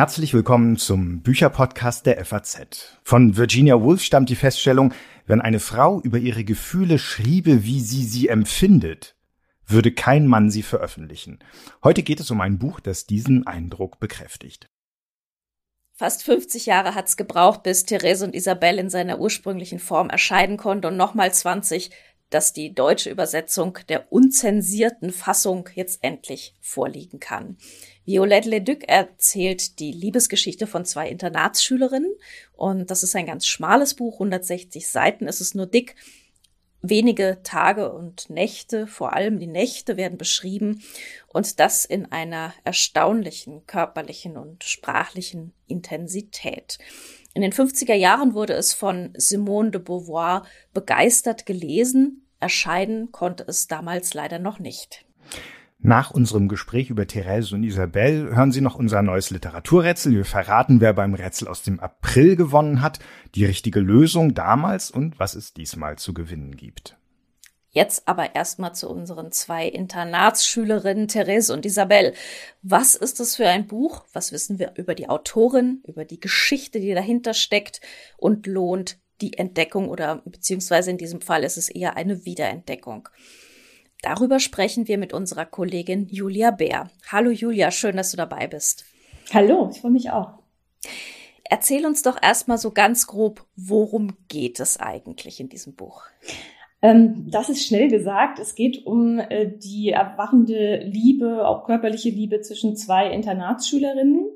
[0.00, 2.96] Herzlich willkommen zum Bücherpodcast der FAZ.
[3.02, 4.94] Von Virginia Woolf stammt die Feststellung,
[5.26, 9.14] wenn eine Frau über ihre Gefühle schriebe, wie sie sie empfindet,
[9.66, 11.38] würde kein Mann sie veröffentlichen.
[11.84, 14.70] Heute geht es um ein Buch, das diesen Eindruck bekräftigt.
[15.92, 20.88] Fast 50 Jahre hat's gebraucht, bis Therese und Isabelle in seiner ursprünglichen Form erscheinen konnte
[20.88, 21.90] und nochmal 20,
[22.30, 27.58] dass die deutsche Übersetzung der unzensierten Fassung jetzt endlich vorliegen kann.
[28.04, 32.14] Violette Leduc erzählt die Liebesgeschichte von zwei Internatsschülerinnen
[32.52, 35.94] und das ist ein ganz schmales Buch, 160 Seiten, es ist nur dick.
[36.82, 40.82] Wenige Tage und Nächte, vor allem die Nächte werden beschrieben
[41.28, 46.78] und das in einer erstaunlichen körperlichen und sprachlichen Intensität.
[47.34, 52.26] In den 50er Jahren wurde es von Simone de Beauvoir begeistert gelesen.
[52.40, 55.04] Erscheinen konnte es damals leider noch nicht.
[55.82, 60.12] Nach unserem Gespräch über Therese und Isabelle hören Sie noch unser neues Literaturrätsel.
[60.12, 62.98] Wir verraten, wer beim Rätsel aus dem April gewonnen hat,
[63.34, 66.98] die richtige Lösung damals und was es diesmal zu gewinnen gibt.
[67.70, 72.12] Jetzt aber erstmal zu unseren zwei Internatsschülerinnen Therese und Isabelle.
[72.60, 74.04] Was ist das für ein Buch?
[74.12, 77.80] Was wissen wir über die Autorin, über die Geschichte, die dahinter steckt
[78.18, 83.08] und lohnt die Entdeckung oder beziehungsweise in diesem Fall ist es eher eine Wiederentdeckung?
[84.02, 86.90] Darüber sprechen wir mit unserer Kollegin Julia Bär.
[87.10, 88.84] Hallo Julia, schön, dass du dabei bist.
[89.32, 90.38] Hallo, ich freue mich auch.
[91.44, 96.04] Erzähl uns doch erstmal so ganz grob, worum geht es eigentlich in diesem Buch?
[96.80, 98.38] Ähm, das ist schnell gesagt.
[98.38, 104.30] Es geht um äh, die erwachende Liebe, auch körperliche Liebe zwischen zwei Internatsschülerinnen.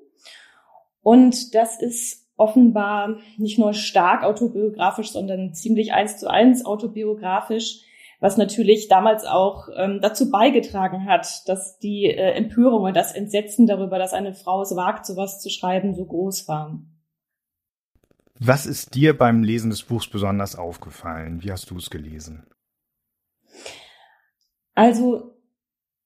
[1.03, 7.83] Und das ist offenbar nicht nur stark autobiografisch, sondern ziemlich eins zu eins autobiografisch
[8.25, 13.67] was natürlich damals auch ähm, dazu beigetragen hat, dass die äh, Empörung und das Entsetzen
[13.67, 16.81] darüber, dass eine Frau es wagt, sowas zu schreiben, so groß war.
[18.39, 21.43] Was ist dir beim Lesen des Buchs besonders aufgefallen?
[21.43, 22.47] Wie hast du es gelesen?
[24.75, 25.35] Also,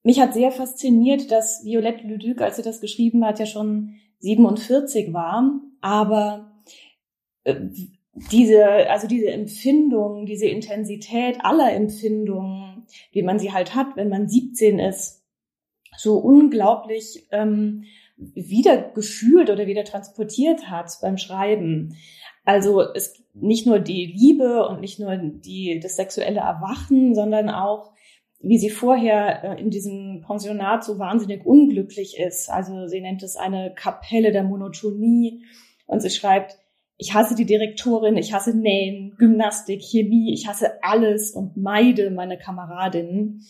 [0.03, 5.13] mich hat sehr fasziniert, dass Violette Leduc, als sie das geschrieben hat, ja schon 47
[5.13, 6.51] war, aber
[7.45, 7.61] äh,
[8.31, 14.29] diese, also diese Empfindung, diese Intensität aller Empfindungen, wie man sie halt hat, wenn man
[14.29, 15.25] 17 ist,
[15.97, 17.85] so unglaublich ähm,
[18.17, 21.97] wieder gefühlt oder wieder transportiert hat beim Schreiben.
[22.45, 27.93] Also es nicht nur die Liebe und nicht nur die das sexuelle Erwachen, sondern auch
[28.41, 32.49] wie sie vorher äh, in diesem Pensionat so wahnsinnig unglücklich ist.
[32.49, 35.45] Also sie nennt es eine Kapelle der Monotonie
[35.87, 36.59] und sie schreibt,
[36.99, 42.39] ich hasse die Direktorin, ich hasse Nähen, Gymnastik, Chemie, ich hasse alles und meide meine
[42.39, 43.47] Kameradinnen.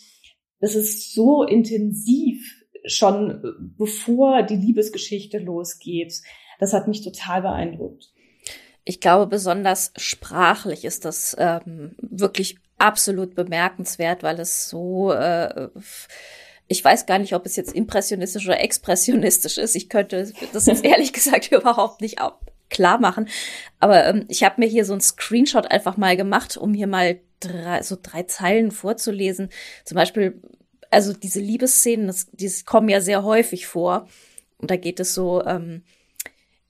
[0.61, 3.43] Das ist so intensiv schon
[3.79, 6.21] bevor die Liebesgeschichte losgeht.
[6.61, 8.13] Das hat mich total beeindruckt.
[8.85, 15.69] Ich glaube, besonders sprachlich ist das ähm, wirklich absolut bemerkenswert, weil es so äh,
[16.71, 19.75] ich weiß gar nicht, ob es jetzt impressionistisch oder expressionistisch ist.
[19.75, 22.21] Ich könnte das jetzt ehrlich gesagt überhaupt nicht
[22.71, 23.29] klar machen.
[23.79, 27.21] Aber ähm, ich habe mir hier so ein Screenshot einfach mal gemacht, um hier mal
[27.41, 29.51] drei, so drei Zeilen vorzulesen.
[29.85, 30.43] Zum Beispiel,
[30.91, 34.09] also diese Liebesszenen, das, die kommen ja sehr häufig vor.
[34.59, 35.83] Und da geht es so, ähm,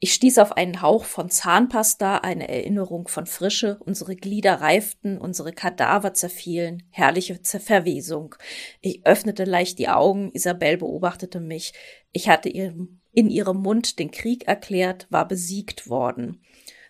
[0.01, 5.53] ich stieß auf einen Hauch von Zahnpasta, eine Erinnerung von Frische, unsere Glieder reiften, unsere
[5.53, 8.37] Kadaver zerfielen, herrliche Verwesung.
[8.81, 11.73] Ich öffnete leicht die Augen, Isabel beobachtete mich.
[12.13, 16.41] Ich hatte ihren in ihrem Mund den Krieg erklärt, war besiegt worden.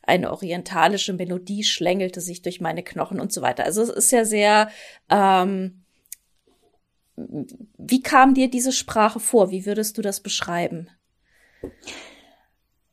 [0.03, 3.65] Eine orientalische Melodie schlängelte sich durch meine Knochen und so weiter.
[3.65, 4.69] Also es ist ja sehr.
[5.09, 5.84] Ähm,
[7.16, 9.50] wie kam dir diese Sprache vor?
[9.50, 10.91] Wie würdest du das beschreiben?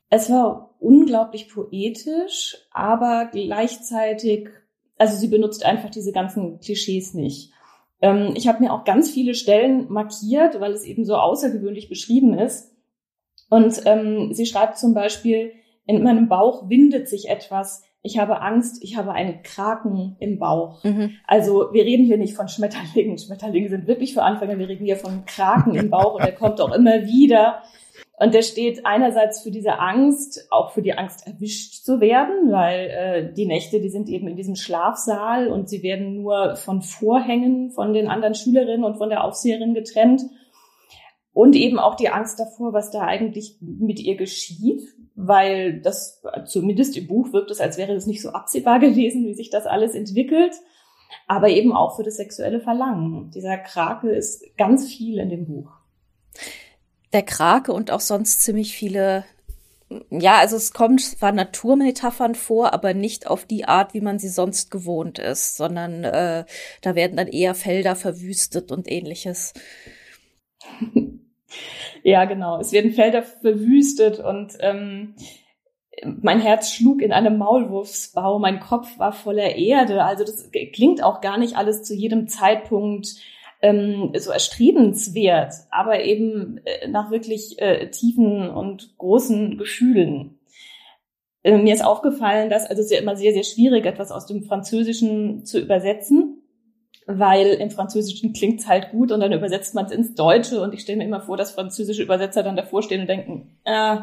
[0.10, 4.48] Es war unglaublich poetisch, aber gleichzeitig,
[4.98, 7.52] also sie benutzt einfach diese ganzen Klischees nicht.
[8.02, 12.40] Ähm, ich habe mir auch ganz viele Stellen markiert, weil es eben so außergewöhnlich beschrieben
[12.40, 12.72] ist.
[13.50, 15.52] Und ähm, sie schreibt zum Beispiel,
[15.86, 17.84] in meinem Bauch windet sich etwas.
[18.02, 20.84] Ich habe Angst, ich habe einen Kraken im Bauch.
[20.84, 21.12] Mhm.
[21.26, 23.18] Also wir reden hier nicht von Schmetterlingen.
[23.18, 24.60] Schmetterlinge sind wirklich für Anfänger.
[24.60, 27.64] Wir reden hier von Kraken im Bauch und der kommt auch immer wieder.
[28.18, 32.90] Und der steht einerseits für diese Angst, auch für die Angst erwischt zu werden, weil
[32.90, 37.72] äh, die Nächte, die sind eben in diesem Schlafsaal und sie werden nur von Vorhängen
[37.72, 40.22] von den anderen Schülerinnen und von der Aufseherin getrennt.
[41.36, 44.82] Und eben auch die Angst davor, was da eigentlich mit ihr geschieht,
[45.16, 49.34] weil das zumindest im Buch wirkt es, als wäre es nicht so absehbar gewesen, wie
[49.34, 50.54] sich das alles entwickelt.
[51.28, 53.32] Aber eben auch für das sexuelle Verlangen.
[53.32, 55.72] Dieser Krake ist ganz viel in dem Buch.
[57.12, 59.26] Der Krake und auch sonst ziemlich viele
[60.10, 64.30] ja, also es kommt zwar Naturmetaphern vor, aber nicht auf die Art, wie man sie
[64.30, 66.46] sonst gewohnt ist, sondern äh,
[66.82, 69.54] da werden dann eher Felder verwüstet und ähnliches.
[72.04, 72.60] Ja, genau.
[72.60, 75.16] Es werden Felder verwüstet und ähm,
[76.04, 80.04] mein Herz schlug in einem Maulwurfsbau, mein Kopf war voller Erde.
[80.04, 83.16] Also das klingt auch gar nicht alles zu jedem Zeitpunkt
[83.62, 90.40] ähm, so erstrebenswert, aber eben äh, nach wirklich äh, tiefen und großen Gefühlen.
[91.44, 94.26] Äh, mir ist aufgefallen, dass, also es ist ja immer sehr, sehr schwierig, etwas aus
[94.26, 96.42] dem Französischen zu übersetzen,
[97.08, 100.82] weil im Französischen klingt's halt gut und dann übersetzt man es ins Deutsche und ich
[100.82, 103.98] stelle mir immer vor, dass französische Übersetzer dann davor stehen und denken, äh,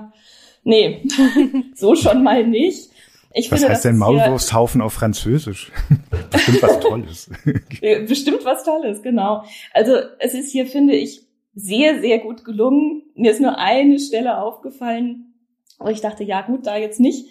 [0.62, 1.04] nee,
[1.74, 2.90] so schon mal nicht.
[3.34, 5.72] Ich was finde, heißt denn Maulwurfshaufen auf Französisch?
[6.30, 7.30] Bestimmt was Tolles.
[8.06, 9.42] Bestimmt was Tolles, genau.
[9.72, 11.22] Also es ist hier, finde ich,
[11.54, 13.02] sehr, sehr gut gelungen.
[13.14, 15.34] Mir ist nur eine Stelle aufgefallen,
[15.78, 17.26] wo ich dachte, ja gut, da jetzt nicht.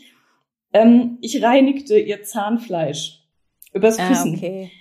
[0.74, 3.24] Ähm, ich reinigte ihr Zahnfleisch
[3.74, 4.34] übers Küssen.
[4.34, 4.72] Ah, okay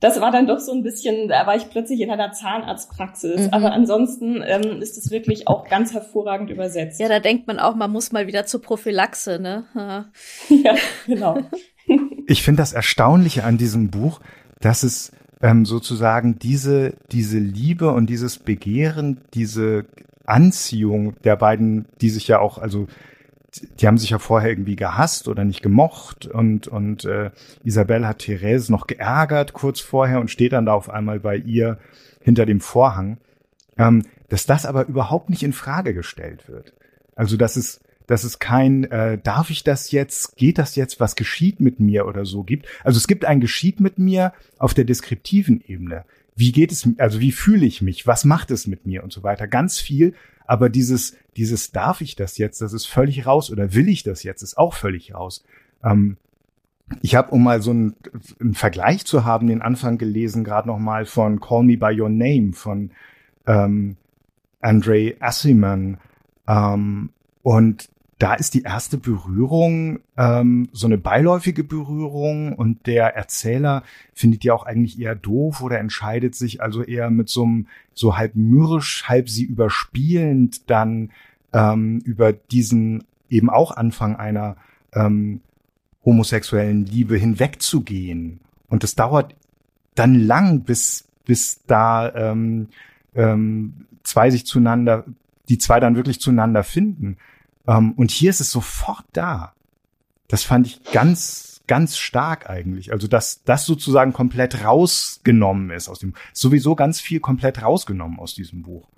[0.00, 3.42] das war dann doch so ein bisschen, da war ich plötzlich in einer Zahnarztpraxis.
[3.42, 3.48] Mhm.
[3.52, 6.98] Aber ansonsten ähm, ist es wirklich auch ganz hervorragend übersetzt.
[7.00, 9.64] Ja, da denkt man auch, man muss mal wieder zur Prophylaxe, ne?
[9.74, 10.06] Ja,
[10.48, 10.74] ja
[11.06, 11.38] genau.
[12.26, 14.20] ich finde das Erstaunliche an diesem Buch,
[14.60, 15.12] dass es
[15.42, 19.84] ähm, sozusagen diese, diese Liebe und dieses Begehren, diese
[20.24, 22.86] Anziehung der beiden, die sich ja auch, also
[23.80, 27.30] die haben sich ja vorher irgendwie gehasst oder nicht gemocht und, und äh,
[27.64, 31.78] Isabelle hat Therese noch geärgert kurz vorher und steht dann da auf einmal bei ihr
[32.20, 33.18] hinter dem Vorhang,
[33.76, 36.74] ähm, dass das aber überhaupt nicht in Frage gestellt wird.
[37.16, 41.16] Also dass es, dass es kein, äh, darf ich das jetzt, geht das jetzt, was
[41.16, 42.66] geschieht mit mir oder so gibt.
[42.84, 46.04] Also es gibt ein Geschieht mit mir auf der deskriptiven Ebene.
[46.36, 49.22] Wie geht es, also wie fühle ich mich, was macht es mit mir und so
[49.22, 49.46] weiter.
[49.46, 50.14] Ganz viel,
[50.50, 54.24] aber dieses, dieses darf ich das jetzt, das ist völlig raus oder will ich das
[54.24, 55.44] jetzt, ist auch völlig raus.
[55.84, 56.16] Ähm,
[57.02, 57.94] ich habe, um mal so einen,
[58.40, 62.08] einen, Vergleich zu haben, den Anfang gelesen, gerade noch mal von Call Me by Your
[62.08, 62.90] Name von
[63.46, 63.96] ähm,
[64.60, 65.98] Andre Assiman.
[66.48, 67.10] Ähm,
[67.44, 67.88] und
[68.20, 73.82] da ist die erste Berührung ähm, so eine beiläufige Berührung und der Erzähler
[74.12, 78.18] findet die auch eigentlich eher doof oder entscheidet sich also eher mit so einem so
[78.18, 81.12] halb mürrisch, halb sie überspielend dann
[81.54, 84.56] ähm, über diesen eben auch Anfang einer
[84.92, 85.40] ähm,
[86.04, 88.40] homosexuellen Liebe hinwegzugehen.
[88.68, 89.34] Und es dauert
[89.94, 92.68] dann lang, bis bis da ähm,
[93.14, 95.06] ähm, zwei sich zueinander,
[95.48, 97.16] die zwei dann wirklich zueinander finden.
[97.70, 99.54] Ähm, und hier ist es sofort da.
[100.28, 102.92] Das fand ich ganz, ganz stark eigentlich.
[102.92, 108.34] Also, dass das sozusagen komplett rausgenommen ist aus dem, sowieso ganz viel komplett rausgenommen aus
[108.34, 108.88] diesem Buch.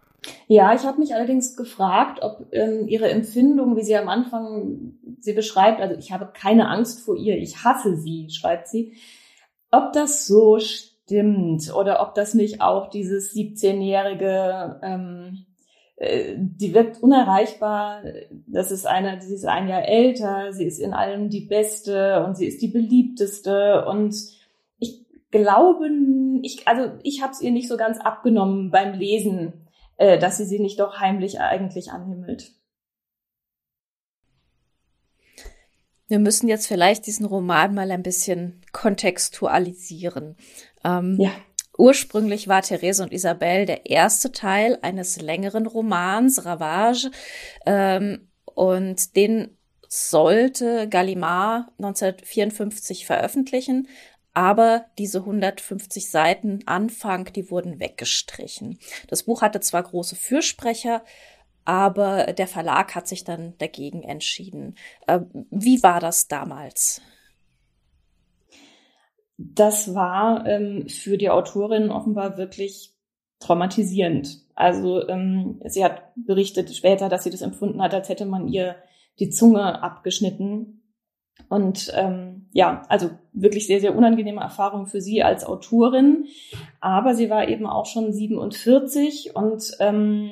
[0.47, 5.33] Ja, ich habe mich allerdings gefragt, ob ähm, ihre Empfindung, wie sie am Anfang sie
[5.33, 8.93] beschreibt, also ich habe keine Angst vor ihr, ich hasse sie, schreibt sie,
[9.73, 15.52] ob das so stimmt oder ob das nicht auch dieses 17-jährige ähm, äh,
[16.01, 18.03] die wirkt unerreichbar.
[18.47, 22.37] Das ist eine, sie ist ein Jahr älter, sie ist in allem die Beste und
[22.37, 24.15] sie ist die beliebteste und
[24.79, 25.89] ich glaube,
[26.43, 30.45] ich, also ich habe es ihr nicht so ganz abgenommen beim Lesen, äh, dass sie
[30.45, 32.53] sie nicht doch heimlich eigentlich anhimmelt.
[36.09, 40.37] Wir müssen jetzt vielleicht diesen Roman mal ein bisschen kontextualisieren.
[40.85, 41.31] Ähm, ja.
[41.79, 47.11] Ursprünglich war Therese und Isabelle der erste Teil eines längeren Romans, Ravage,
[47.67, 49.57] ähm, und den
[49.89, 53.89] sollte Gallimard 1954 veröffentlichen,
[54.35, 58.79] aber diese 150 Seiten Anfang, die wurden weggestrichen.
[59.09, 61.05] Das Buch hatte zwar große Fürsprecher,
[61.65, 64.77] aber der Verlag hat sich dann dagegen entschieden.
[65.07, 67.03] Äh, wie war das damals?
[69.55, 72.93] Das war ähm, für die Autorin offenbar wirklich
[73.41, 74.39] traumatisierend.
[74.55, 78.77] Also ähm, sie hat berichtet später, dass sie das empfunden hat, als hätte man ihr
[79.19, 80.83] die Zunge abgeschnitten.
[81.49, 86.27] Und ähm, ja, also wirklich sehr, sehr unangenehme Erfahrung für sie als Autorin.
[86.81, 90.31] Aber sie war eben auch schon 47 und ähm,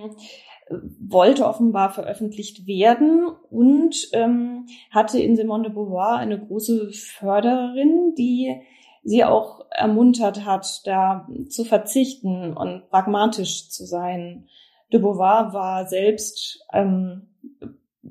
[1.00, 8.62] wollte offenbar veröffentlicht werden und ähm, hatte in Simone de Beauvoir eine große Förderin, die
[9.02, 14.49] sie auch ermuntert hat, da zu verzichten und pragmatisch zu sein.
[14.92, 17.28] De Beauvoir war selbst ähm,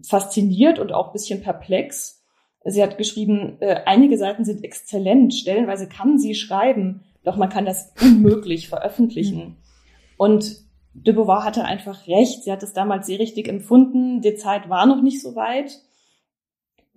[0.08, 2.24] fasziniert und auch ein bisschen perplex.
[2.65, 7.65] Sie hat geschrieben, äh, einige Seiten sind exzellent, stellenweise kann sie schreiben, doch man kann
[7.65, 9.58] das unmöglich veröffentlichen.
[10.17, 10.58] Und
[10.93, 14.86] de Beauvoir hatte einfach recht, sie hat es damals sehr richtig empfunden, die Zeit war
[14.86, 15.79] noch nicht so weit.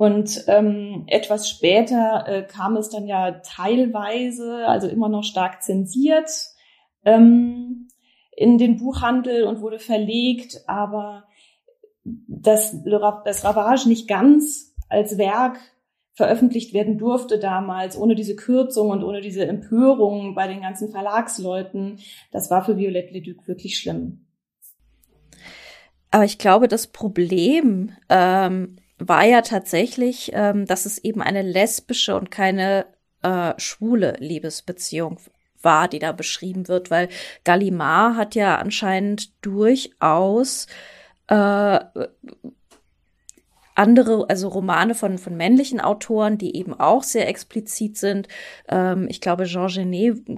[0.03, 6.29] Und ähm, etwas später äh, kam es dann ja teilweise, also immer noch stark zensiert,
[7.05, 7.87] ähm,
[8.37, 11.23] in den Buchhandel und wurde verlegt, aber
[12.03, 15.61] dass das Ravage nicht ganz als Werk
[16.15, 22.01] veröffentlicht werden durfte damals, ohne diese Kürzung und ohne diese Empörung bei den ganzen Verlagsleuten,
[22.33, 24.27] das war für Violette Leduc wirklich schlimm.
[26.11, 28.79] Aber ich glaube, das Problem ähm,
[29.09, 32.87] war ja tatsächlich, ähm, dass es eben eine lesbische und keine
[33.23, 35.19] äh, schwule Liebesbeziehung
[35.63, 37.09] war, die da beschrieben wird, weil
[37.45, 40.67] Gallimard hat ja anscheinend durchaus
[41.29, 41.79] äh,
[43.75, 48.29] andere, also Romane von, von männlichen Autoren, die eben auch sehr explizit sind.
[48.69, 50.29] Ähm, ich glaube, Jean Genet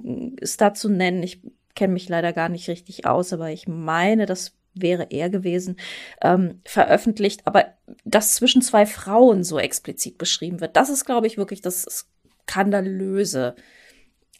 [0.40, 1.23] ist da zu nennen.
[1.23, 1.40] Ich
[1.75, 5.76] kenne mich leider gar nicht richtig aus, aber ich meine, das wäre er gewesen,
[6.23, 7.47] ähm, veröffentlicht.
[7.47, 7.66] Aber
[8.04, 12.07] dass zwischen zwei Frauen so explizit beschrieben wird, das ist, glaube ich, wirklich das
[12.47, 13.54] Skandalöse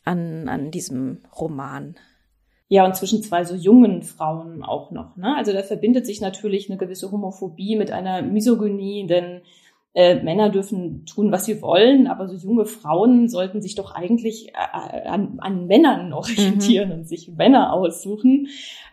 [0.05, 1.97] an, an diesem Roman.
[2.69, 5.17] Ja, und zwischen zwei so jungen Frauen auch noch.
[5.17, 5.37] Ne?
[5.37, 9.43] Also da verbindet sich natürlich eine gewisse Homophobie mit einer Misogynie, denn
[9.95, 14.49] äh, Männer dürfen tun, was sie wollen, aber so junge Frauen sollten sich doch eigentlich
[14.49, 16.95] äh, an, an Männern orientieren mhm.
[16.97, 18.49] und sich Männer aussuchen.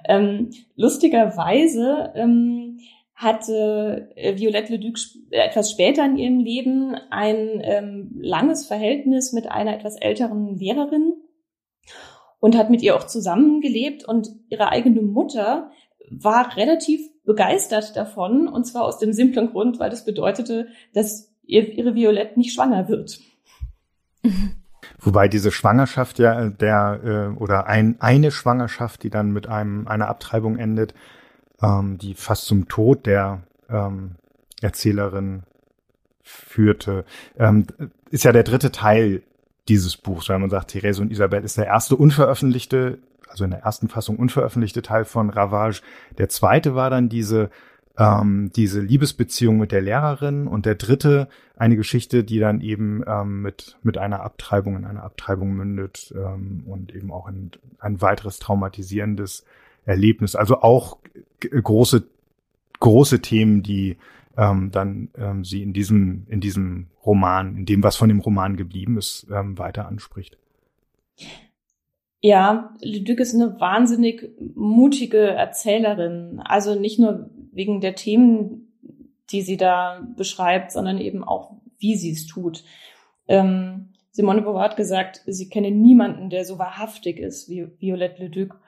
[0.08, 2.80] Ähm, lustigerweise ähm,
[3.16, 4.98] hatte äh, Violette Leduc
[5.32, 11.14] etwas später in ihrem Leben ein ähm, langes Verhältnis mit einer etwas älteren Lehrerin
[12.40, 15.72] und hat mit ihr auch zusammengelebt und ihre eigene Mutter
[16.10, 21.72] war relativ begeistert davon und zwar aus dem simplen Grund, weil das bedeutete, dass ihr,
[21.72, 23.20] ihre Violette nicht schwanger wird.
[25.00, 27.00] Wobei diese Schwangerschaft ja der
[27.38, 30.94] äh, oder ein, eine Schwangerschaft, die dann mit einem einer Abtreibung endet,
[31.62, 34.16] ähm, die fast zum Tod der ähm,
[34.62, 35.44] Erzählerin
[36.22, 37.06] führte,
[37.40, 37.66] ähm,
[38.10, 39.24] ist ja der dritte Teil
[39.70, 43.00] dieses Buchs, weil man sagt, Therese und Isabel ist der erste unveröffentlichte,
[43.32, 45.82] also in der ersten Fassung unveröffentlichte Teil von Ravage.
[46.18, 47.50] Der zweite war dann diese
[47.98, 53.42] ähm, diese Liebesbeziehung mit der Lehrerin und der dritte eine Geschichte, die dann eben ähm,
[53.42, 58.40] mit mit einer Abtreibung in einer Abtreibung mündet ähm, und eben auch in ein weiteres
[58.40, 59.46] traumatisierendes
[59.86, 60.36] Erlebnis.
[60.36, 61.00] Also auch
[61.40, 62.04] große,
[62.80, 63.98] große Themen, die
[64.38, 68.56] ähm, dann ähm, sie in diesem, in diesem Roman, in dem, was von dem Roman
[68.56, 70.38] geblieben ist, ähm, weiter anspricht.
[72.22, 76.40] Ja, Leduc ist eine wahnsinnig mutige Erzählerin.
[76.44, 78.72] Also nicht nur wegen der Themen,
[79.32, 82.64] die sie da beschreibt, sondern eben auch, wie sie es tut.
[83.28, 88.60] Ähm, Simone Beauvoir hat gesagt, sie kenne niemanden, der so wahrhaftig ist wie Violette Leduc.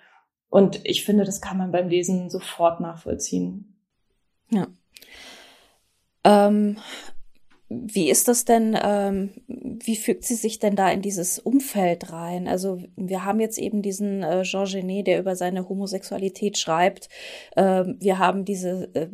[0.50, 3.76] Und ich finde, das kann man beim Lesen sofort nachvollziehen.
[4.50, 4.68] Ja.
[6.24, 6.78] Ähm,
[7.86, 12.48] wie ist das denn, ähm, wie fügt sie sich denn da in dieses Umfeld rein?
[12.48, 17.10] Also wir haben jetzt eben diesen äh, Jean Genet, der über seine Homosexualität schreibt.
[17.56, 19.08] Ähm, wir haben diese, äh,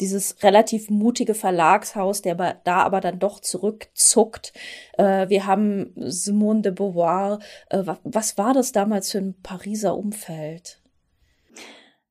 [0.00, 2.34] dieses relativ mutige Verlagshaus, der
[2.64, 4.52] da aber dann doch zurückzuckt.
[4.98, 7.40] Äh, wir haben Simone de Beauvoir.
[7.70, 10.80] Äh, was war das damals für ein Pariser Umfeld?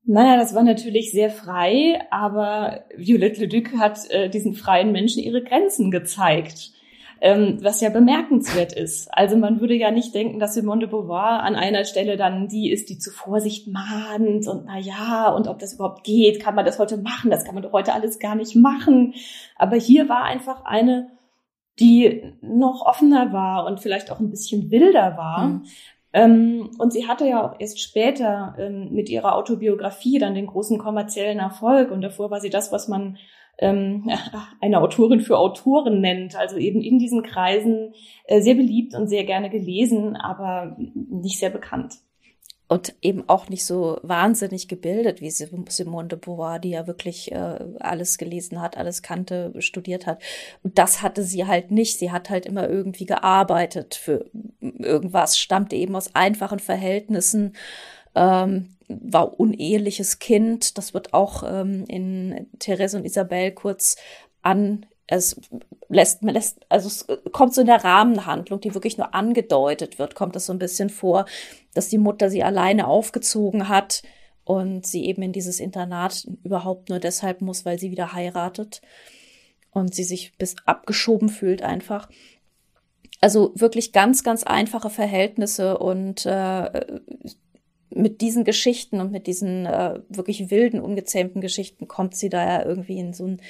[0.08, 5.42] Naja, das war natürlich sehr frei, aber Violette Leduc hat äh, diesen freien Menschen ihre
[5.42, 6.70] Grenzen gezeigt,
[7.20, 9.12] ähm, was ja bemerkenswert ist.
[9.12, 12.70] Also man würde ja nicht denken, dass Simone de Beauvoir an einer Stelle dann die
[12.70, 16.64] ist, die zu Vorsicht mahnt und na ja, und ob das überhaupt geht, kann man
[16.64, 19.14] das heute machen, das kann man doch heute alles gar nicht machen.
[19.56, 21.10] Aber hier war einfach eine,
[21.80, 25.48] die noch offener war und vielleicht auch ein bisschen wilder war.
[25.48, 25.62] Mhm.
[26.16, 30.78] Ähm, und sie hatte ja auch erst später ähm, mit ihrer Autobiografie dann den großen
[30.78, 31.90] kommerziellen Erfolg.
[31.90, 33.18] Und davor war sie das, was man
[33.58, 34.10] ähm,
[34.62, 36.34] eine Autorin für Autoren nennt.
[36.34, 37.92] Also eben in diesen Kreisen
[38.24, 41.96] äh, sehr beliebt und sehr gerne gelesen, aber nicht sehr bekannt
[42.68, 47.58] und eben auch nicht so wahnsinnig gebildet wie Simone de Beauvoir, die ja wirklich äh,
[47.78, 50.20] alles gelesen hat, alles kannte, studiert hat.
[50.64, 51.98] Und das hatte sie halt nicht.
[51.98, 54.28] Sie hat halt immer irgendwie gearbeitet für
[54.60, 57.54] irgendwas, stammte eben aus einfachen Verhältnissen,
[58.16, 60.76] ähm, war uneheliches Kind.
[60.76, 63.96] Das wird auch ähm, in Therese und Isabel kurz
[64.42, 65.40] an es
[65.88, 70.14] lässt, man lässt, also es kommt so in der Rahmenhandlung, die wirklich nur angedeutet wird,
[70.14, 71.26] kommt das so ein bisschen vor,
[71.74, 74.02] dass die Mutter sie alleine aufgezogen hat
[74.44, 78.80] und sie eben in dieses Internat überhaupt nur deshalb muss, weil sie wieder heiratet
[79.70, 82.08] und sie sich bis abgeschoben fühlt einfach.
[83.20, 87.00] Also wirklich ganz, ganz einfache Verhältnisse und äh,
[87.90, 92.64] mit diesen Geschichten und mit diesen äh, wirklich wilden, ungezähmten Geschichten kommt sie da ja
[92.64, 93.40] irgendwie in so ein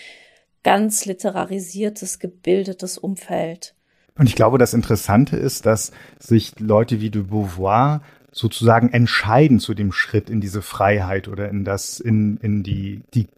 [0.67, 3.77] ganz literarisiertes, gebildetes Umfeld.
[4.19, 9.75] Und ich glaube, das Interessante ist, dass sich Leute wie de Beauvoir sozusagen entscheiden zu
[9.75, 13.29] dem Schritt in diese Freiheit oder in das, in, in die, die,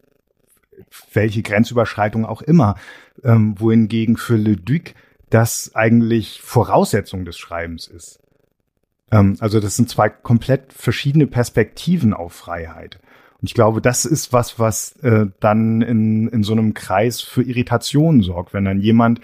[1.13, 2.73] welche Grenzüberschreitung auch immer,
[3.23, 4.95] ähm, wohingegen für Le Duc
[5.29, 8.21] das eigentlich Voraussetzung des Schreibens ist.
[9.11, 12.99] Ähm, also das sind zwei komplett verschiedene Perspektiven auf Freiheit.
[13.41, 17.41] Und ich glaube, das ist was, was äh, dann in, in so einem Kreis für
[17.41, 19.21] Irritationen sorgt, wenn dann jemand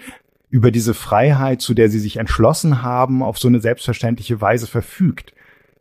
[0.48, 5.34] über diese Freiheit, zu der sie sich entschlossen haben, auf so eine selbstverständliche Weise verfügt.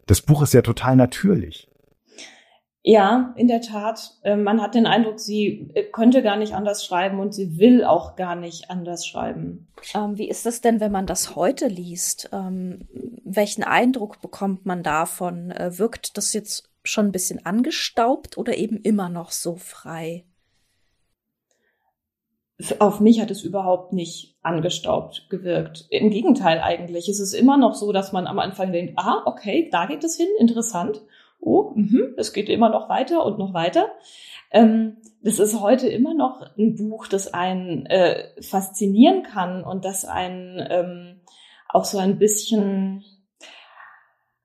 [0.06, 1.70] Das Buch ist ja total natürlich.
[2.88, 4.12] Ja, in der Tat.
[4.24, 7.84] Ähm, man hat den Eindruck, sie äh, könnte gar nicht anders schreiben und sie will
[7.84, 9.68] auch gar nicht anders schreiben.
[9.96, 12.30] Ähm, wie ist es denn, wenn man das heute liest?
[12.32, 12.88] Ähm,
[13.24, 15.50] welchen Eindruck bekommt man davon?
[15.50, 20.26] Äh, wirkt das jetzt schon ein bisschen angestaubt oder eben immer noch so frei?
[22.80, 25.88] Auf mich hat es überhaupt nicht angestaubt gewirkt.
[25.90, 27.10] Im Gegenteil eigentlich.
[27.10, 30.16] Es ist immer noch so, dass man am Anfang denkt, ah, okay, da geht es
[30.16, 31.02] hin, interessant
[31.46, 33.90] oh, mh, es geht immer noch weiter und noch weiter.
[34.52, 40.06] Ähm, das ist heute immer noch ein Buch, das einen äh, faszinieren kann und das
[40.06, 41.22] einen ähm,
[41.70, 43.04] auch so ein bisschen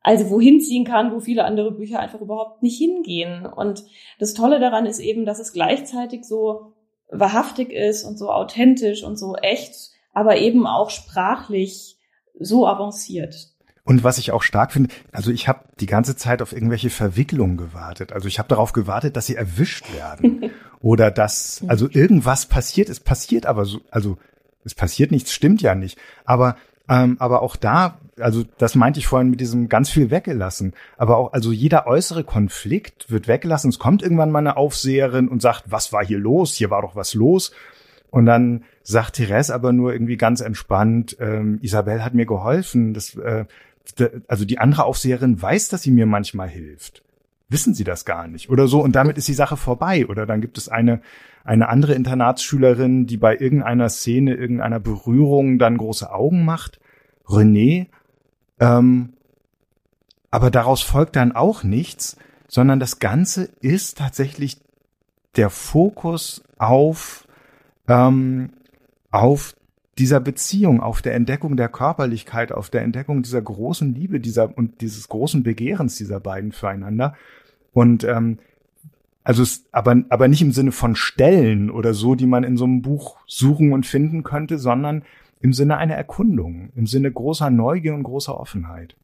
[0.02, 3.46] also wohin ziehen kann, wo viele andere Bücher einfach überhaupt nicht hingehen.
[3.46, 3.84] Und
[4.18, 6.72] das Tolle daran ist eben, dass es gleichzeitig so
[7.10, 11.98] wahrhaftig ist und so authentisch und so echt, aber eben auch sprachlich
[12.38, 13.48] so avanciert.
[13.84, 17.56] Und was ich auch stark finde, also ich habe die ganze Zeit auf irgendwelche Verwicklungen
[17.56, 18.12] gewartet.
[18.12, 22.88] Also ich habe darauf gewartet, dass sie erwischt werden oder dass also irgendwas passiert.
[22.88, 24.16] Es passiert aber so, also
[24.64, 25.98] es passiert nichts, stimmt ja nicht.
[26.24, 26.56] Aber
[26.90, 30.74] ähm, aber auch da, also das meinte ich vorhin mit diesem ganz viel weggelassen.
[30.98, 33.68] Aber auch also jeder äußere Konflikt wird weggelassen.
[33.68, 36.54] Es kommt irgendwann mal eine Aufseherin und sagt, was war hier los?
[36.54, 37.52] Hier war doch was los.
[38.10, 42.92] Und dann sagt Therese aber nur irgendwie ganz entspannt, ähm, Isabel hat mir geholfen.
[42.92, 43.44] Das, äh,
[44.26, 47.02] also die andere Aufseherin weiß, dass sie mir manchmal hilft.
[47.50, 50.06] Wissen sie das gar nicht oder so und damit ist die Sache vorbei.
[50.06, 51.02] Oder dann gibt es eine,
[51.44, 56.80] eine andere Internatsschülerin, die bei irgendeiner Szene, irgendeiner Berührung dann große Augen macht.
[57.26, 57.88] René.
[58.60, 59.14] Ähm,
[60.30, 64.60] aber daraus folgt dann auch nichts, sondern das Ganze ist tatsächlich
[65.36, 67.26] der Fokus auf,
[67.88, 68.50] ähm,
[69.10, 69.54] auf
[69.98, 74.80] dieser Beziehung, auf der Entdeckung der Körperlichkeit, auf der Entdeckung dieser großen Liebe dieser und
[74.80, 77.14] dieses großen Begehrens dieser beiden füreinander.
[77.72, 78.38] Und ähm,
[79.22, 82.64] also es, aber, aber nicht im Sinne von Stellen oder so, die man in so
[82.64, 85.04] einem Buch suchen und finden könnte, sondern
[85.40, 88.96] im Sinne einer Erkundung, im Sinne großer Neugier und großer Offenheit.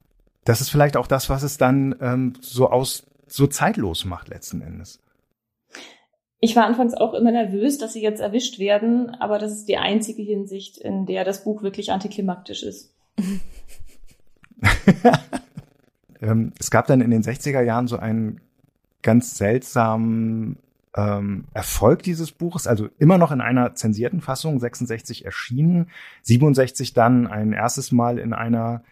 [0.45, 4.63] Das ist vielleicht auch das, was es dann ähm, so aus so zeitlos macht letzten
[4.63, 5.01] Endes.
[6.39, 9.79] Ich war anfangs auch immer nervös, dass sie jetzt erwischt werden, aber das ist die
[9.79, 12.95] einzige Hinsicht, in der das Buch wirklich antiklimaktisch ist.
[16.21, 18.41] ähm, es gab dann in den 60er Jahren so einen
[19.07, 20.59] ganz seltsamen
[20.97, 25.91] ähm, Erfolg dieses Buches, also immer noch in einer zensierten Fassung, 66 erschienen,
[26.23, 28.83] 67 dann ein erstes Mal in einer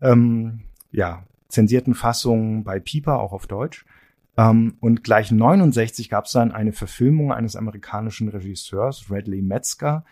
[0.00, 3.84] ähm, ja, zensierten Fassung bei Piper, auch auf Deutsch.
[4.38, 10.04] Ähm, und gleich 69 gab es dann eine Verfilmung eines amerikanischen Regisseurs, Radley Metzger.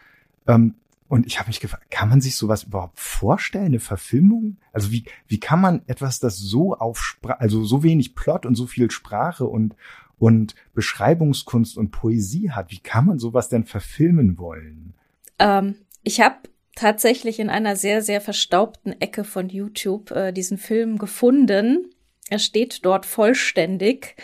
[0.47, 0.75] Ähm,
[1.09, 4.57] und ich habe mich gefragt, kann man sich sowas überhaupt vorstellen, eine Verfilmung?
[4.73, 8.67] Also wie, wie kann man etwas, das so auf also so wenig Plot und so
[8.67, 9.77] viel Sprache und,
[10.19, 14.95] und Beschreibungskunst und Poesie hat, wie kann man sowas denn verfilmen wollen?
[15.39, 16.37] Ähm, ich habe
[16.75, 21.91] tatsächlich in einer sehr, sehr verstaubten Ecke von YouTube äh, diesen Film gefunden.
[22.31, 24.17] Er steht dort vollständig.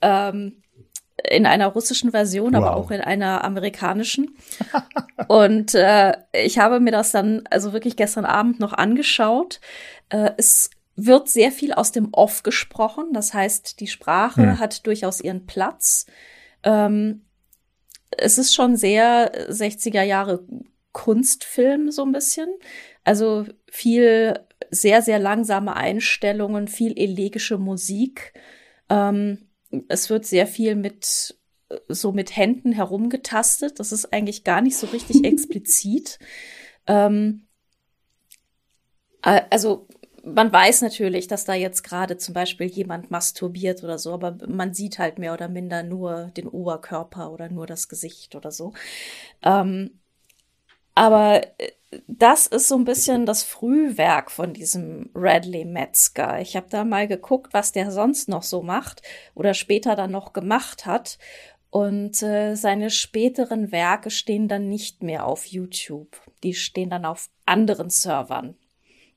[0.00, 0.61] Ähm,
[1.28, 2.56] in einer russischen Version, wow.
[2.56, 4.36] aber auch in einer amerikanischen.
[5.28, 9.60] und äh, ich habe mir das dann also wirklich gestern Abend noch angeschaut.
[10.08, 13.12] Äh, es wird sehr viel aus dem Off gesprochen.
[13.12, 14.58] Das heißt, die Sprache hm.
[14.58, 16.06] hat durchaus ihren Platz.
[16.62, 17.22] Ähm,
[18.10, 20.44] es ist schon sehr 60er Jahre
[20.92, 22.48] Kunstfilm so ein bisschen.
[23.04, 24.38] Also viel
[24.70, 28.34] sehr, sehr langsame Einstellungen, viel elegische Musik.
[28.88, 29.48] Ähm,
[29.88, 31.36] es wird sehr viel mit
[31.88, 33.80] so mit Händen herumgetastet.
[33.80, 36.18] Das ist eigentlich gar nicht so richtig explizit.
[36.86, 37.46] Ähm,
[39.22, 39.86] also
[40.24, 44.74] man weiß natürlich, dass da jetzt gerade zum Beispiel jemand masturbiert oder so, aber man
[44.74, 48.72] sieht halt mehr oder minder nur den Oberkörper oder nur das Gesicht oder so.
[49.42, 50.00] Ähm,
[50.94, 51.72] aber äh,
[52.06, 56.40] das ist so ein bisschen das Frühwerk von diesem Radley Metzger.
[56.40, 59.02] Ich habe da mal geguckt, was der sonst noch so macht
[59.34, 61.18] oder später dann noch gemacht hat.
[61.70, 66.20] Und äh, seine späteren Werke stehen dann nicht mehr auf YouTube.
[66.42, 68.56] Die stehen dann auf anderen Servern.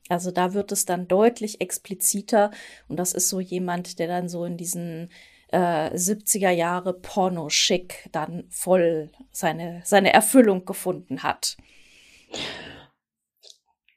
[0.08, 2.50] Also da wird es dann deutlich expliziter
[2.88, 5.10] und das ist so jemand, der dann so in diesen
[5.48, 11.56] äh, 70er Jahre Porno-Schick dann voll seine, seine Erfüllung gefunden hat.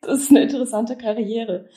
[0.01, 1.69] Das ist eine interessante Karriere.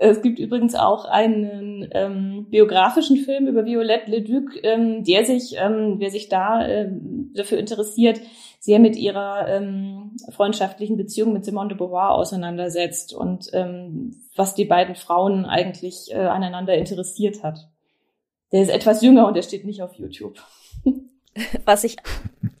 [0.00, 5.96] Es gibt übrigens auch einen ähm, biografischen Film über Violette Leduc, ähm, der sich, ähm,
[5.98, 8.20] wer sich da ähm, dafür interessiert,
[8.60, 14.66] sehr mit ihrer ähm, freundschaftlichen Beziehung mit Simone de Beauvoir auseinandersetzt und ähm, was die
[14.66, 17.68] beiden Frauen eigentlich äh, aneinander interessiert hat.
[18.52, 20.36] Der ist etwas jünger und der steht nicht auf YouTube.
[21.64, 21.96] Was ich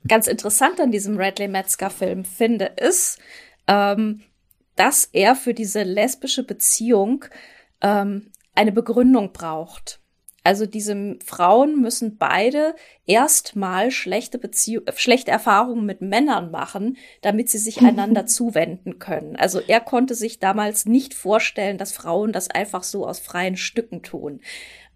[0.06, 3.18] ganz interessant an diesem Radley Metzger-Film finde, ist,
[3.68, 4.22] ähm,
[4.74, 7.24] dass er für diese lesbische Beziehung
[7.80, 10.00] ähm, eine Begründung braucht.
[10.44, 12.74] Also diese Frauen müssen beide
[13.06, 19.36] erstmal schlechte Beziehung, schlechte Erfahrungen mit Männern machen, damit sie sich einander zuwenden können.
[19.36, 24.02] Also er konnte sich damals nicht vorstellen, dass Frauen das einfach so aus freien Stücken
[24.02, 24.40] tun.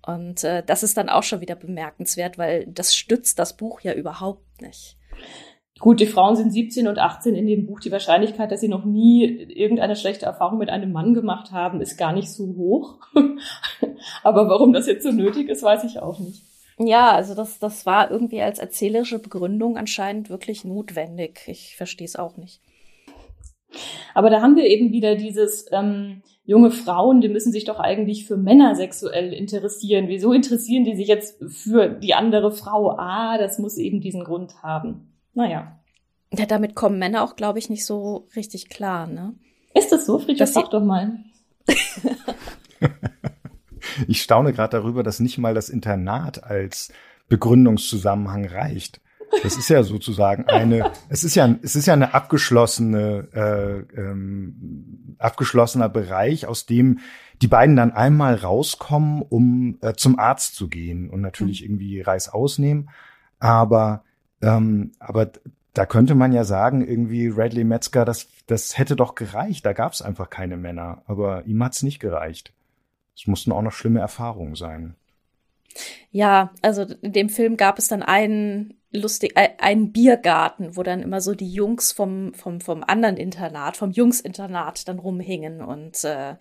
[0.05, 3.93] Und äh, das ist dann auch schon wieder bemerkenswert, weil das stützt das Buch ja
[3.93, 4.97] überhaupt nicht.
[5.83, 7.81] Gut, die Frauen sind 17 und 18 in dem Buch.
[7.81, 11.97] Die Wahrscheinlichkeit, dass sie noch nie irgendeine schlechte Erfahrung mit einem Mann gemacht haben, ist
[11.97, 13.01] gar nicht so hoch.
[14.23, 16.45] Aber warum das jetzt so nötig ist, weiß ich auch nicht.
[16.79, 21.41] Ja, also das, das war irgendwie als erzählerische Begründung anscheinend wirklich notwendig.
[21.49, 22.61] Ich verstehe es auch nicht.
[24.15, 28.25] Aber da haben wir eben wieder dieses ähm, junge Frauen, die müssen sich doch eigentlich
[28.25, 30.07] für Männer sexuell interessieren.
[30.07, 32.91] Wieso interessieren die sich jetzt für die andere Frau?
[32.97, 35.12] Ah, das muss eben diesen Grund haben.
[35.35, 35.79] Naja.
[36.33, 39.35] Ja, damit kommen Männer auch, glaube ich, nicht so richtig klar, ne?
[39.75, 40.19] Ist das so?
[40.19, 41.19] Friedrich, sag doch mal.
[44.09, 46.93] ich staune gerade darüber, dass nicht mal das Internat als
[47.29, 49.01] Begründungszusammenhang reicht.
[49.43, 55.17] Das ist ja sozusagen eine, es ist ja, es ist ja eine abgeschlossene, äh, ähm,
[55.19, 56.99] abgeschlossener Bereich, aus dem
[57.41, 61.67] die beiden dann einmal rauskommen, um äh, zum Arzt zu gehen und natürlich mhm.
[61.67, 62.91] irgendwie Reis ausnehmen.
[63.39, 64.05] Aber
[64.43, 65.31] ähm, aber
[65.75, 69.65] da könnte man ja sagen, irgendwie Radley Metzger, das, das hätte doch gereicht.
[69.65, 71.03] Da gab es einfach keine Männer.
[71.07, 72.53] Aber ihm hat's nicht gereicht.
[73.17, 74.97] Es mussten auch noch schlimme Erfahrungen sein.
[76.11, 81.23] Ja, also in dem Film gab es dann einen lustig, einen Biergarten, wo dann immer
[81.23, 86.35] so die Jungs vom, vom, vom anderen Internat, vom Jungsinternat dann rumhingen und äh,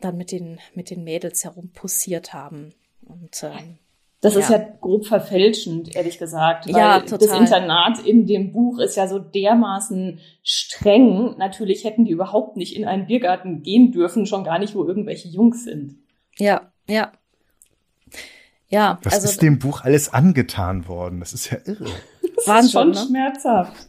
[0.00, 2.72] dann mit den, mit den Mädels herumpussiert haben.
[3.02, 3.78] Und ähm,
[4.24, 4.40] das ja.
[4.40, 6.66] ist ja grob verfälschend, ehrlich gesagt.
[6.66, 7.18] Weil ja, total.
[7.28, 11.36] das Internat in dem Buch ist ja so dermaßen streng.
[11.36, 15.28] Natürlich hätten die überhaupt nicht in einen Biergarten gehen dürfen, schon gar nicht, wo irgendwelche
[15.28, 15.98] Jungs sind.
[16.38, 17.12] Ja, ja.
[18.68, 21.20] Ja, das also, ist dem Buch alles angetan worden.
[21.20, 21.84] Das ist ja irre.
[22.36, 23.06] Das Wahnsinn, ist schon ne?
[23.06, 23.88] schmerzhaft.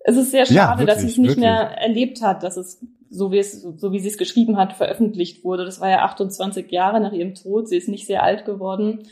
[0.00, 1.44] Es ist sehr schade, ja, wirklich, dass sie es nicht wirklich.
[1.44, 5.44] mehr erlebt hat, dass es so wie es, so wie sie es geschrieben hat, veröffentlicht
[5.44, 5.64] wurde.
[5.64, 7.68] Das war ja 28 Jahre nach ihrem Tod.
[7.68, 9.08] Sie ist nicht sehr alt geworden.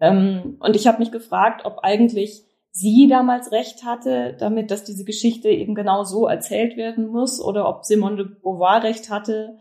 [0.00, 5.04] Ähm, und ich habe mich gefragt, ob eigentlich sie damals recht hatte, damit, dass diese
[5.04, 9.56] Geschichte eben genau so erzählt werden muss, oder ob Simone de Beauvoir recht hatte,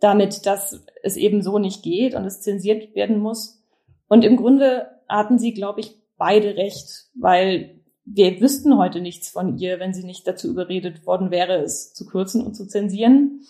[0.00, 3.62] damit, dass es eben so nicht geht und es zensiert werden muss.
[4.08, 7.80] Und im Grunde hatten sie, glaube ich, beide recht, weil
[8.14, 12.06] wir wüssten heute nichts von ihr, wenn sie nicht dazu überredet worden wäre, es zu
[12.06, 13.42] kürzen und zu zensieren.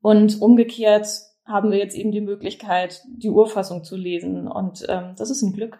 [0.00, 1.06] Und umgekehrt
[1.44, 4.48] haben wir jetzt eben die Möglichkeit, die Urfassung zu lesen.
[4.48, 5.78] Und ähm, das ist ein Glück.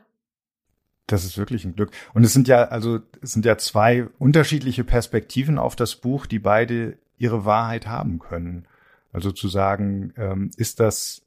[1.06, 1.90] Das ist wirklich ein Glück.
[2.14, 6.38] Und es sind ja, also, es sind ja zwei unterschiedliche Perspektiven auf das Buch, die
[6.38, 8.66] beide ihre Wahrheit haben können.
[9.12, 11.22] Also zu sagen, ähm, ist das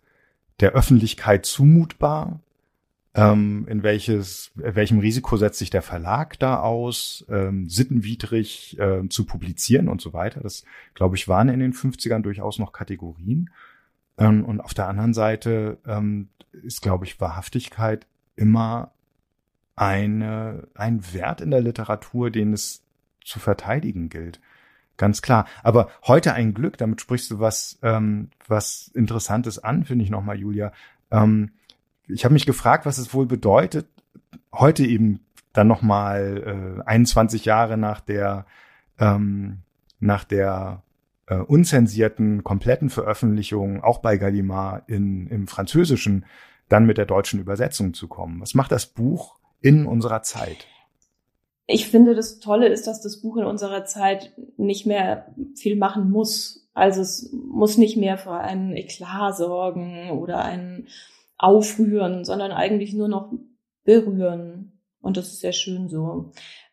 [0.60, 2.40] der Öffentlichkeit zumutbar?
[3.18, 9.26] Ähm, in welches, welchem Risiko setzt sich der Verlag da aus, ähm, sittenwidrig äh, zu
[9.26, 10.42] publizieren und so weiter.
[10.42, 13.50] Das, glaube ich, waren in den 50ern durchaus noch Kategorien.
[14.18, 16.28] Ähm, und auf der anderen Seite ähm,
[16.64, 18.92] ist, glaube ich, Wahrhaftigkeit immer
[19.78, 22.84] eine, ein Wert in der Literatur, den es
[23.24, 24.40] zu verteidigen gilt.
[24.98, 25.46] Ganz klar.
[25.64, 30.40] Aber heute ein Glück, damit sprichst du was, ähm, was Interessantes an, finde ich nochmal,
[30.40, 30.72] Julia.
[31.12, 31.52] Ähm,
[32.08, 33.88] ich habe mich gefragt, was es wohl bedeutet,
[34.54, 35.22] heute eben
[35.54, 38.46] dann nochmal äh, 21 Jahre nach der
[39.00, 39.60] ähm,
[40.00, 40.84] nach der
[41.28, 46.26] äh, unzensierten, kompletten Veröffentlichung, auch bei Gallimard in, im Französischen,
[46.70, 48.42] dann mit der deutschen Übersetzung zu kommen.
[48.42, 50.68] Was macht das Buch in unserer Zeit?
[51.68, 56.12] Ich finde, das Tolle ist, dass das Buch in unserer Zeit nicht mehr viel machen
[56.12, 56.68] muss.
[56.76, 60.88] Also es muss nicht mehr für einen Eklat sorgen oder einen
[61.38, 63.34] aufrühren, sondern eigentlich nur noch
[63.84, 64.82] berühren.
[65.02, 66.32] Und das ist sehr schön so.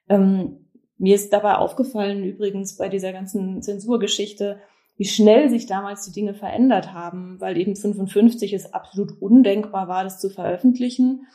[0.09, 4.61] Ähm, mir ist dabei aufgefallen, übrigens bei dieser ganzen Zensurgeschichte,
[4.96, 10.05] wie schnell sich damals die Dinge verändert haben, weil eben 55 es absolut undenkbar war,
[10.05, 11.27] das zu veröffentlichen.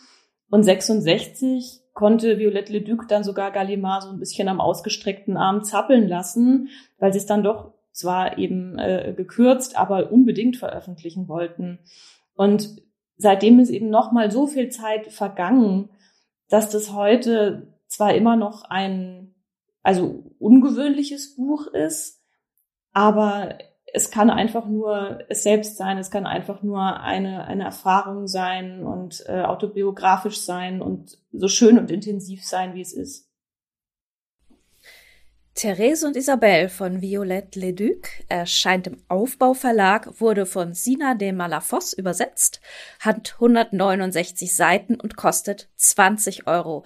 [0.49, 6.07] Und 66 konnte Violette Leduc dann sogar Gallimard so ein bisschen am ausgestreckten Arm zappeln
[6.07, 11.79] lassen, weil sie es dann doch zwar eben äh, gekürzt, aber unbedingt veröffentlichen wollten.
[12.35, 12.81] Und
[13.17, 15.89] seitdem ist eben noch mal so viel Zeit vergangen,
[16.49, 19.35] dass das heute zwar immer noch ein
[19.83, 22.21] also ungewöhnliches Buch ist,
[22.91, 23.57] aber
[23.93, 28.83] es kann einfach nur es selbst sein, es kann einfach nur eine, eine Erfahrung sein
[28.83, 33.26] und äh, autobiografisch sein und so schön und intensiv sein, wie es ist.
[35.57, 42.61] Therese und Isabelle von Violette Leduc erscheint im Aufbauverlag, wurde von Sina de Malafos übersetzt,
[42.99, 46.83] hat 169 Seiten und kostet 20 Euro.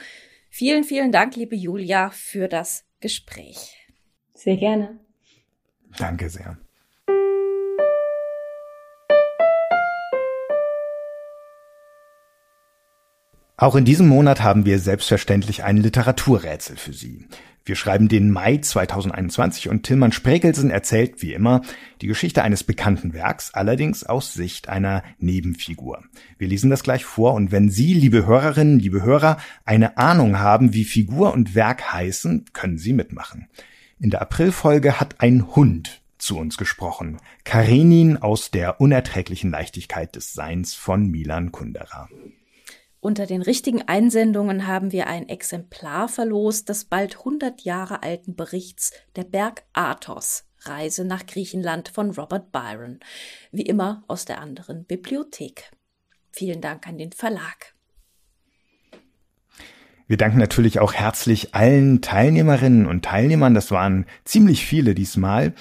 [0.50, 3.90] Vielen, vielen Dank, liebe Julia, für das Gespräch.
[4.36, 5.02] Sehr gerne.
[5.98, 6.58] Danke sehr.
[13.62, 17.28] Auch in diesem Monat haben wir selbstverständlich ein Literaturrätsel für Sie.
[17.64, 21.62] Wir schreiben den Mai 2021 und Tillmann Sprekelsen erzählt, wie immer,
[22.02, 26.02] die Geschichte eines bekannten Werks, allerdings aus Sicht einer Nebenfigur.
[26.40, 30.74] Wir lesen das gleich vor und wenn Sie, liebe Hörerinnen, liebe Hörer, eine Ahnung haben,
[30.74, 33.48] wie Figur und Werk heißen, können Sie mitmachen.
[34.00, 37.20] In der Aprilfolge hat ein Hund zu uns gesprochen.
[37.44, 42.10] Karenin aus der unerträglichen Leichtigkeit des Seins von Milan Kundera.
[43.04, 48.92] Unter den richtigen Einsendungen haben wir ein Exemplar verlost des bald 100 Jahre alten Berichts
[49.16, 53.00] Der Berg Athos, Reise nach Griechenland von Robert Byron,
[53.52, 55.72] wie immer aus der anderen Bibliothek.
[56.32, 57.74] Vielen Dank an den Verlag.
[60.06, 63.56] Wir danken natürlich auch herzlich allen Teilnehmerinnen und Teilnehmern.
[63.56, 65.56] Das waren ziemlich viele diesmal.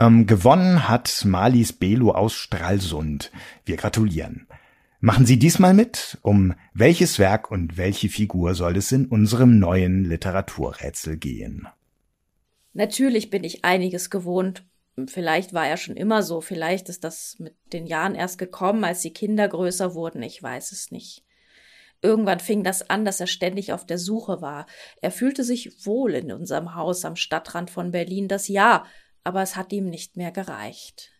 [0.00, 3.32] Ähm, gewonnen hat Malis Belo aus Stralsund.
[3.66, 4.46] Wir gratulieren.
[5.00, 10.04] Machen Sie diesmal mit, um welches Werk und welche Figur soll es in unserem neuen
[10.04, 11.68] Literaturrätsel gehen?
[12.72, 14.64] Natürlich bin ich einiges gewohnt.
[15.06, 19.02] Vielleicht war er schon immer so, vielleicht ist das mit den Jahren erst gekommen, als
[19.02, 21.22] die Kinder größer wurden, ich weiß es nicht.
[22.00, 24.66] Irgendwann fing das an, dass er ständig auf der Suche war.
[25.02, 28.84] Er fühlte sich wohl in unserem Haus am Stadtrand von Berlin, das ja,
[29.24, 31.15] aber es hat ihm nicht mehr gereicht.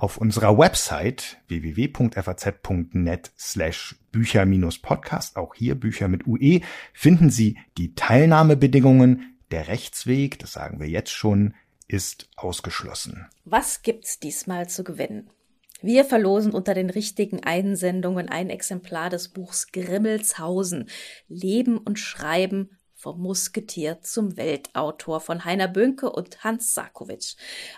[0.00, 6.62] Auf unserer Website www.faz.net slash Bücher-Podcast, auch hier Bücher mit UE,
[6.94, 9.36] finden Sie die Teilnahmebedingungen.
[9.50, 11.52] Der Rechtsweg, das sagen wir jetzt schon,
[11.86, 13.26] ist ausgeschlossen.
[13.44, 15.28] Was gibt's diesmal zu gewinnen?
[15.82, 20.88] Wir verlosen unter den richtigen Einsendungen ein Exemplar des Buchs Grimmelshausen
[21.28, 27.36] Leben und Schreiben vom Musketier zum Weltautor von Heiner Bönke und Hans Sarkowitsch.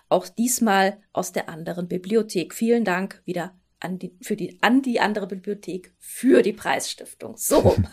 [0.09, 2.53] Auch diesmal aus der anderen Bibliothek.
[2.53, 7.37] Vielen Dank wieder an die, für die, an die andere Bibliothek für die Preisstiftung.
[7.37, 7.77] So.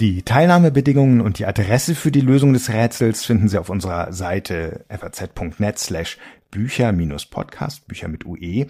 [0.00, 4.84] Die Teilnahmebedingungen und die Adresse für die Lösung des Rätsels finden Sie auf unserer Seite
[4.88, 6.18] faz.net slash
[6.50, 8.66] Bücher-Podcast, Bücher mit UE.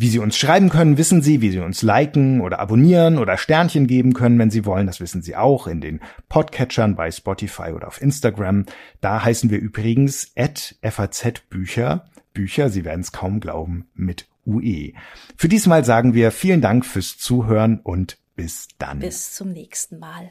[0.00, 3.88] Wie Sie uns schreiben können, wissen Sie, wie Sie uns liken oder abonnieren oder Sternchen
[3.88, 4.86] geben können, wenn Sie wollen.
[4.86, 8.66] Das wissen Sie auch in den Podcatchern bei Spotify oder auf Instagram.
[9.00, 12.04] Da heißen wir übrigens at FAZ-Bücher.
[12.32, 14.92] Bücher, Sie werden es kaum glauben, mit UE.
[15.36, 19.00] Für diesmal sagen wir vielen Dank fürs Zuhören und bis dann.
[19.00, 20.30] Bis zum nächsten Mal.